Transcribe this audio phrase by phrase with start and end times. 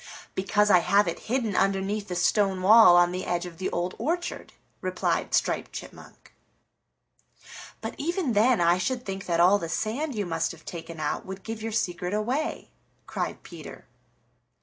[0.33, 3.93] "Because I have it hidden underneath the stone wall on the edge of the Old
[3.99, 6.33] Orchard," replied Striped Chipmunk.
[7.81, 11.23] "But even then, I should think that all the sand you must have taken out
[11.27, 12.71] would give your secret away,"
[13.05, 13.85] cried Peter.